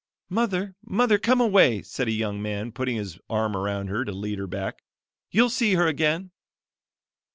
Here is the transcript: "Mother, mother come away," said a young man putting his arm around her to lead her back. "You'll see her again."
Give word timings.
"Mother, 0.29 0.75
mother 0.83 1.19
come 1.19 1.39
away," 1.39 1.83
said 1.83 2.07
a 2.07 2.11
young 2.11 2.41
man 2.41 2.71
putting 2.71 2.95
his 2.95 3.19
arm 3.29 3.55
around 3.55 3.89
her 3.89 4.03
to 4.03 4.11
lead 4.11 4.39
her 4.39 4.47
back. 4.47 4.81
"You'll 5.29 5.51
see 5.51 5.75
her 5.75 5.85
again." 5.85 6.31